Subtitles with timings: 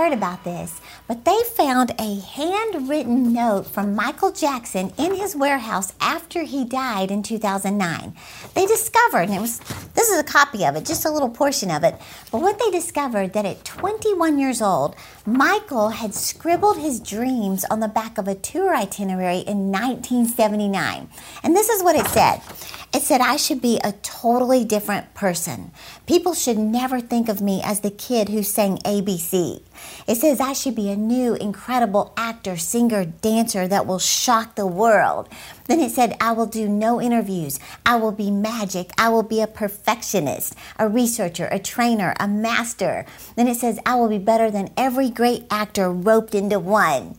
[0.00, 5.92] heard about this, but they found a handwritten note from Michael Jackson in his warehouse
[6.00, 8.14] after he died in 2009.
[8.54, 9.58] They discovered, and it was
[9.94, 11.96] this is a copy of it, just a little portion of it,
[12.32, 14.96] but what they discovered that at 21 years old,
[15.26, 21.10] Michael had scribbled his dreams on the back of a tour itinerary in 1979.
[21.42, 22.40] And this is what it said.
[22.92, 25.70] It said, I should be a totally different person.
[26.06, 29.62] People should never think of me as the kid who sang ABC.
[30.08, 34.66] It says, I should be a new, incredible actor, singer, dancer that will shock the
[34.66, 35.28] world.
[35.66, 37.60] Then it said, I will do no interviews.
[37.86, 38.90] I will be magic.
[38.98, 43.06] I will be a perfectionist, a researcher, a trainer, a master.
[43.36, 47.14] Then it says, I will be better than every great actor roped into one.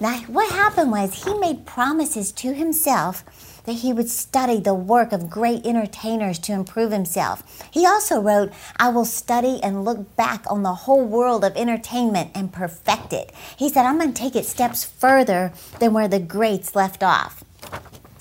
[0.00, 3.24] Now, what happened was he made promises to himself
[3.68, 7.42] that he would study the work of great entertainers to improve himself.
[7.70, 12.30] He also wrote, I will study and look back on the whole world of entertainment
[12.34, 13.30] and perfect it.
[13.58, 17.44] He said, I'm going to take it steps further than where the greats left off.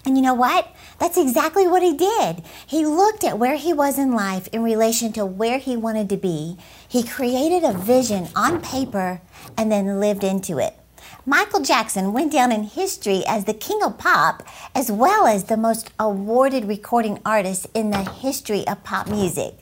[0.06, 0.68] And you know what?
[1.00, 2.44] That's exactly what he did.
[2.66, 6.18] He looked at where he was in life in relation to where he wanted to
[6.18, 6.58] be.
[6.88, 9.22] He created a vision on paper
[9.58, 10.77] and then lived into it.
[11.26, 15.58] Michael Jackson went down in history as the king of pop, as well as the
[15.58, 19.54] most awarded recording artist in the history of pop music.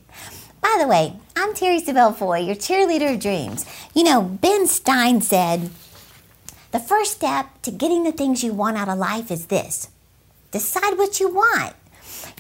[0.62, 3.66] By the way, I'm Terri Savelle Foy, your cheerleader of dreams.
[3.94, 5.70] You know, Ben Stein said,
[6.72, 9.90] the first step to getting the things you want out of life is this
[10.52, 11.74] decide what you want.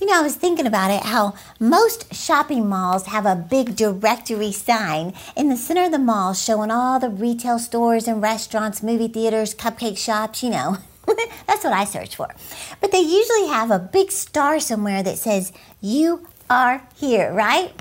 [0.05, 4.51] You know, I was thinking about it how most shopping malls have a big directory
[4.51, 9.07] sign in the center of the mall showing all the retail stores and restaurants, movie
[9.07, 10.77] theaters, cupcake shops, you know.
[11.47, 12.35] That's what I search for.
[12.81, 17.73] But they usually have a big star somewhere that says, You are here, right?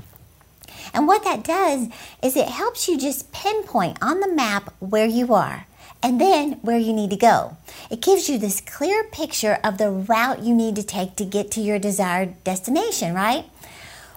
[0.95, 1.89] And what that does
[2.23, 5.67] is it helps you just pinpoint on the map where you are
[6.05, 7.57] and then where you need to go.
[7.91, 11.51] It gives you this clear picture of the route you need to take to get
[11.53, 13.47] to your desired destination, right?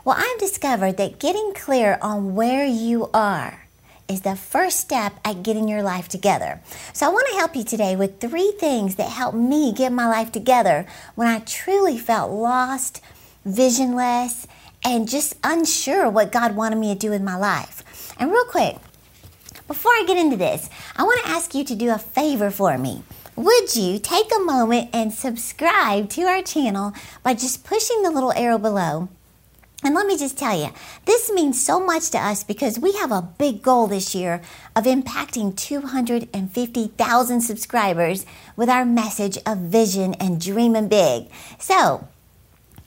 [0.04, 3.68] Well, I've discovered that getting clear on where you are
[4.10, 6.62] is the first step at getting your life together.
[6.92, 10.08] So I want to help you today with three things that helped me get my
[10.08, 13.02] life together when I truly felt lost,
[13.46, 14.46] visionless,
[14.84, 18.14] and just unsure what God wanted me to do with my life.
[18.20, 18.78] And real quick,
[19.68, 22.78] before I get into this, I want to ask you to do a favor for
[22.78, 23.04] me.
[23.36, 28.32] Would you take a moment and subscribe to our channel by just pushing the little
[28.34, 29.10] arrow below?
[29.84, 30.70] And let me just tell you,
[31.06, 34.42] this means so much to us because we have a big goal this year
[34.76, 41.28] of impacting 250,000 subscribers with our message of vision and dreaming big.
[41.60, 42.08] So,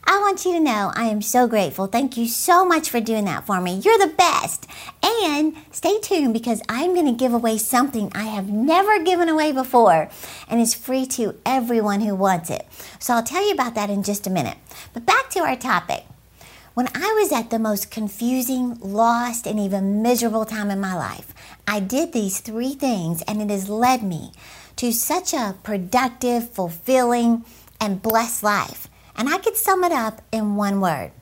[0.05, 1.87] I want you to know I am so grateful.
[1.87, 3.75] Thank you so much for doing that for me.
[3.75, 4.67] You're the best.
[5.03, 9.53] And stay tuned because I'm going to give away something I have never given away
[9.53, 10.09] before
[10.49, 12.67] and it's free to everyone who wants it.
[12.99, 14.59] So I'll tell you about that in just a minute.
[14.93, 16.05] But back to our topic.
[16.75, 21.35] When I was at the most confusing, lost, and even miserable time in my life,
[21.67, 24.33] I did these three things and it has led me
[24.77, 27.45] to such a productive, fulfilling,
[27.81, 28.90] and blessed life.
[29.21, 31.13] And I could sum it up in one word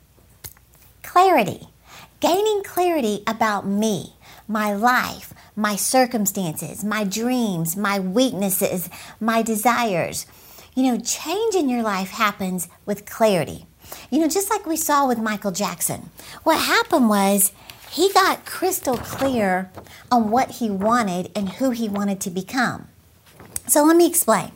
[1.02, 1.66] clarity.
[2.20, 4.14] Gaining clarity about me,
[4.46, 8.88] my life, my circumstances, my dreams, my weaknesses,
[9.18, 10.26] my desires.
[10.76, 13.66] You know, change in your life happens with clarity.
[14.12, 16.10] You know, just like we saw with Michael Jackson.
[16.44, 17.50] What happened was
[17.90, 19.72] he got crystal clear
[20.08, 22.86] on what he wanted and who he wanted to become.
[23.66, 24.52] So let me explain.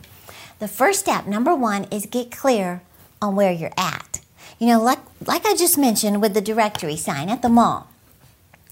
[0.59, 2.83] The first step, number one, is get clear
[3.23, 4.19] on where you're at.
[4.59, 7.87] You know, like, like I just mentioned with the directory sign at the mall,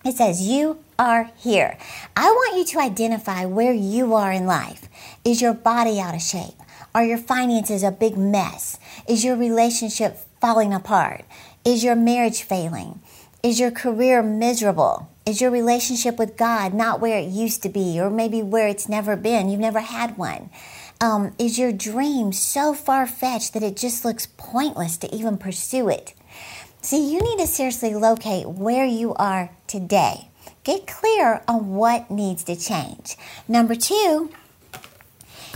[0.03, 1.77] it says, You are here.
[2.15, 4.89] I want you to identify where you are in life.
[5.23, 6.55] Is your body out of shape?
[6.93, 8.77] Are your finances a big mess?
[9.07, 11.23] Is your relationship falling apart?
[11.63, 12.99] Is your marriage failing?
[13.43, 15.09] Is your career miserable?
[15.25, 18.89] Is your relationship with God not where it used to be, or maybe where it's
[18.89, 19.49] never been?
[19.49, 20.49] You've never had one.
[21.01, 25.89] Um, is your dream so far fetched that it just looks pointless to even pursue
[25.89, 26.13] it?
[26.81, 30.29] See, you need to seriously locate where you are today.
[30.63, 33.17] Get clear on what needs to change.
[33.47, 34.29] Number two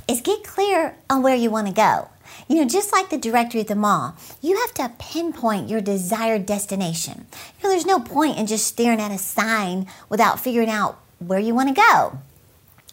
[0.08, 2.10] is get clear on where you want to go.
[2.48, 6.48] You know, just like the directory at the mall, you have to pinpoint your desired
[6.48, 7.28] destination.
[7.60, 11.40] You know, there's no point in just staring at a sign without figuring out where
[11.40, 12.20] you want to go.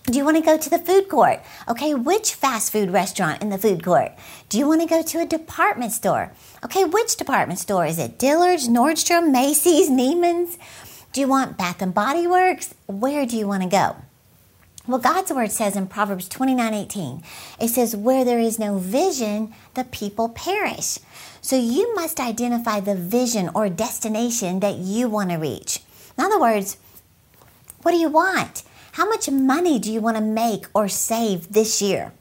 [0.07, 1.41] Do you want to go to the food court?
[1.69, 4.11] Okay, which fast food restaurant in the food court?
[4.49, 6.33] Do you want to go to a department store?
[6.65, 7.87] Okay, which department store?
[7.87, 10.59] Is it Dillard's, Nordstrom, Macy's, Neiman's?
[11.13, 12.75] Do you want Bath and Body Works?
[12.87, 13.97] Where do you want to go?
[14.89, 17.23] Well, God's word says in Proverbs 29 18,
[17.61, 20.99] it says, Where there is no vision, the people perish.
[21.41, 25.79] So you must identify the vision or destination that you want to reach.
[26.19, 26.77] In other words,
[27.83, 28.65] what do you want?
[28.93, 32.13] How much money do you want to make or save this year?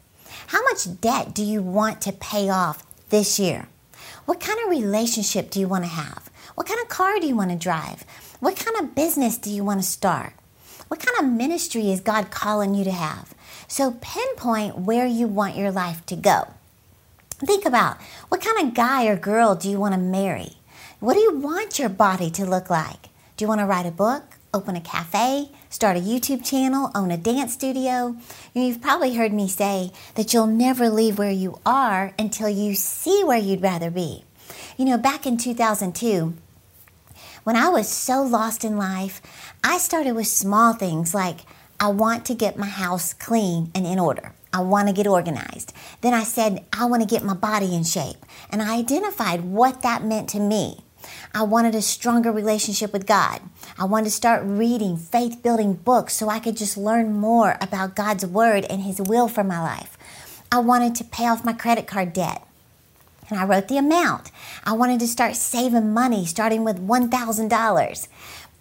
[0.48, 3.68] How much debt do you want to pay off this year?
[4.24, 6.30] What kind of relationship do you want to have?
[6.56, 8.06] What kind of car do you want to drive?
[8.40, 10.32] What kind of business do you want to start?
[10.88, 13.34] What kind of ministry is God calling you to have?
[13.68, 16.54] So pinpoint where you want your life to go.
[17.40, 17.98] Think about
[18.30, 20.54] what kind of guy or girl do you want to marry?
[21.02, 23.10] What do you want your body to look like?
[23.36, 27.10] Do you want to write a book, open a cafe, start a YouTube channel, own
[27.10, 28.16] a dance studio?
[28.54, 33.24] You've probably heard me say that you'll never leave where you are until you see
[33.24, 34.24] where you'd rather be.
[34.78, 36.36] You know, back in 2002,
[37.44, 39.22] when I was so lost in life,
[39.64, 41.40] I started with small things like
[41.80, 44.34] I want to get my house clean and in order.
[44.54, 45.74] I want to get organized.
[46.02, 48.18] Then I said, I want to get my body in shape.
[48.52, 50.82] And I identified what that meant to me.
[51.34, 53.42] I wanted a stronger relationship with God.
[53.78, 57.96] I wanted to start reading faith building books so I could just learn more about
[57.96, 59.98] God's Word and His will for my life.
[60.52, 62.46] I wanted to pay off my credit card debt.
[63.30, 64.30] And I wrote the amount.
[64.66, 68.08] I wanted to start saving money, starting with $1,000.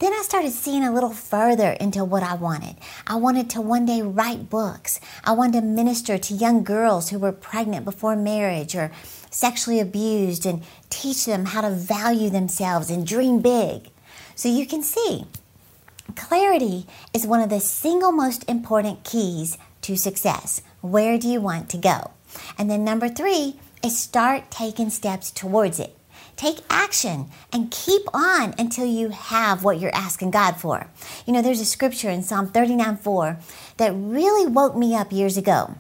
[0.01, 2.77] Then I started seeing a little further into what I wanted.
[3.07, 4.99] I wanted to one day write books.
[5.25, 8.91] I wanted to minister to young girls who were pregnant before marriage or
[9.31, 13.91] sexually abused and teach them how to value themselves and dream big.
[14.35, 15.27] So you can see,
[16.17, 20.63] clarity is one of the single most important keys to success.
[20.81, 22.13] Where do you want to go?
[22.57, 25.95] And then number three is start taking steps towards it.
[26.41, 30.87] Take action and keep on until you have what you're asking God for.
[31.27, 33.37] You know, there's a scripture in Psalm 39 4
[33.77, 35.75] that really woke me up years ago.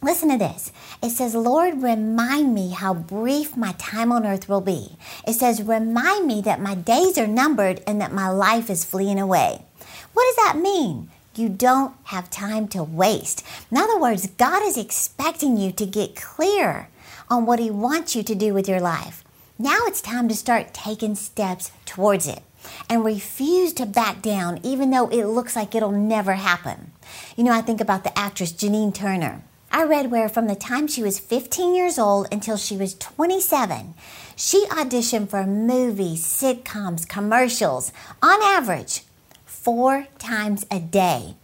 [0.00, 0.70] Listen to this.
[1.02, 4.98] It says, Lord, remind me how brief my time on earth will be.
[5.26, 9.18] It says, remind me that my days are numbered and that my life is fleeing
[9.18, 9.64] away.
[10.12, 11.10] What does that mean?
[11.34, 13.44] You don't have time to waste.
[13.68, 16.88] In other words, God is expecting you to get clear
[17.28, 19.21] on what He wants you to do with your life.
[19.62, 22.42] Now it's time to start taking steps towards it
[22.90, 26.90] and refuse to back down even though it looks like it'll never happen.
[27.36, 29.44] You know, I think about the actress Janine Turner.
[29.70, 33.94] I read where from the time she was 15 years old until she was 27,
[34.34, 39.04] she auditioned for movies, sitcoms, commercials, on average,
[39.44, 41.36] four times a day.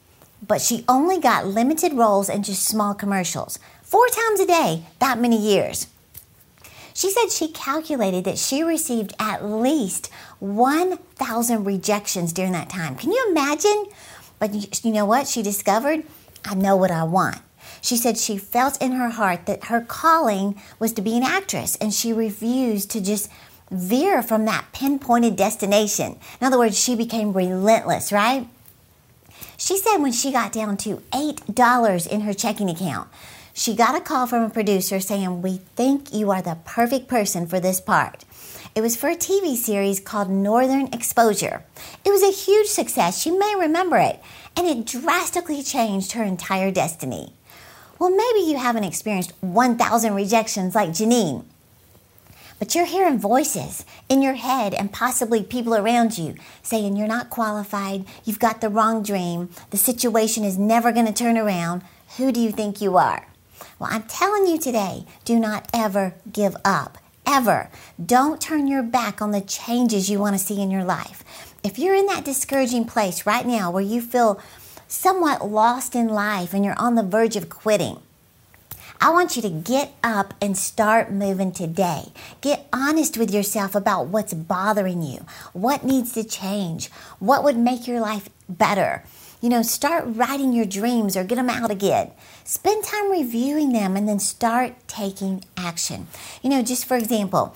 [0.45, 3.61] But she only got limited roles in just small commercials.
[3.85, 5.87] Four times a day, that many years.
[6.99, 10.11] She said she calculated that she received at least
[10.41, 12.97] 1,000 rejections during that time.
[12.97, 13.87] Can you imagine?
[14.41, 16.03] But you know what she discovered?
[16.45, 17.39] I know what I want.
[17.81, 21.77] She said she felt in her heart that her calling was to be an actress
[21.77, 23.31] and she refused to just
[23.71, 26.19] veer from that pinpointed destination.
[26.41, 28.49] In other words, she became relentless, right?
[29.57, 33.09] She said when she got down to $8 in her checking account,
[33.59, 37.45] she got a call from a producer saying, We think you are the perfect person
[37.49, 38.25] for this part.
[38.77, 41.65] It was for a TV series called Northern Exposure.
[42.05, 43.27] It was a huge success.
[43.27, 44.23] You may remember it,
[44.57, 47.33] and it drastically changed her entire destiny.
[47.99, 51.45] Well, maybe you haven't experienced 1,000 rejections like Janine,
[52.61, 57.29] but you're hearing voices in your head and possibly people around you saying you're not
[57.29, 61.83] qualified, you've got the wrong dream, the situation is never going to turn around.
[62.19, 63.28] Who do you think you are?
[63.79, 66.99] Well, I'm telling you today, do not ever give up.
[67.27, 67.71] Ever.
[68.05, 71.23] Don't turn your back on the changes you want to see in your life.
[71.63, 74.41] If you're in that discouraging place right now where you feel
[74.87, 78.01] somewhat lost in life and you're on the verge of quitting,
[79.01, 82.13] I want you to get up and start moving today.
[82.41, 87.87] Get honest with yourself about what's bothering you, what needs to change, what would make
[87.87, 89.05] your life better.
[89.41, 92.11] You know, start writing your dreams or get them out again.
[92.45, 96.09] Spend time reviewing them and then start taking action.
[96.43, 97.55] You know, just for example,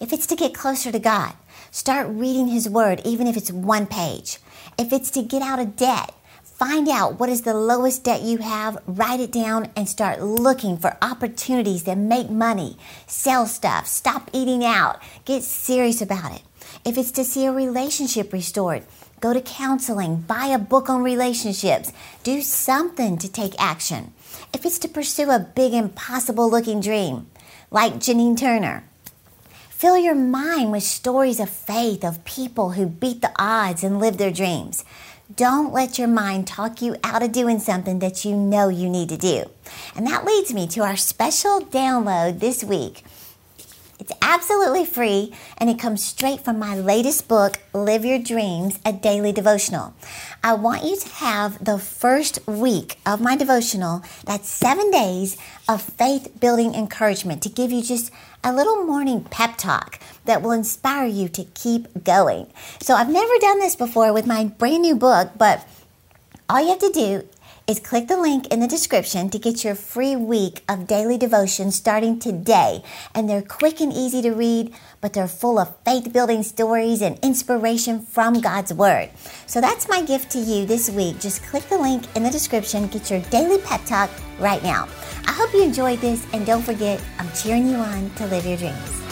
[0.00, 1.34] if it's to get closer to God,
[1.70, 4.38] start reading His Word, even if it's one page.
[4.76, 6.12] If it's to get out of debt,
[6.58, 10.76] find out what is the lowest debt you have, write it down, and start looking
[10.76, 12.76] for opportunities that make money.
[13.06, 16.42] Sell stuff, stop eating out, get serious about it.
[16.84, 18.84] If it's to see a relationship restored,
[19.18, 21.90] Go to counseling, buy a book on relationships,
[22.22, 24.12] do something to take action.
[24.52, 27.26] If it's to pursue a big, impossible looking dream,
[27.70, 28.84] like Janine Turner,
[29.70, 34.18] fill your mind with stories of faith of people who beat the odds and live
[34.18, 34.84] their dreams.
[35.34, 39.08] Don't let your mind talk you out of doing something that you know you need
[39.08, 39.50] to do.
[39.96, 43.04] And that leads me to our special download this week.
[44.08, 48.92] It's absolutely free and it comes straight from my latest book, Live Your Dreams, a
[48.92, 49.94] daily devotional.
[50.44, 55.36] I want you to have the first week of my devotional, that's seven days
[55.68, 58.12] of faith building encouragement to give you just
[58.44, 62.46] a little morning pep talk that will inspire you to keep going.
[62.80, 65.66] So I've never done this before with my brand new book, but
[66.48, 67.28] all you have to do
[67.66, 71.72] is click the link in the description to get your free week of daily devotion
[71.72, 72.82] starting today.
[73.14, 77.18] And they're quick and easy to read, but they're full of faith building stories and
[77.24, 79.10] inspiration from God's Word.
[79.46, 81.18] So that's my gift to you this week.
[81.18, 84.88] Just click the link in the description, get your daily pep talk right now.
[85.26, 88.58] I hope you enjoyed this, and don't forget, I'm cheering you on to live your
[88.58, 89.05] dreams.